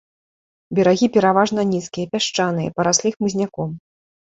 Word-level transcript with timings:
Берагі 0.79 1.11
пераважна 1.19 1.67
нізкія, 1.75 2.11
пясчаныя, 2.17 2.77
параслі 2.77 3.09
хмызняком. 3.19 3.83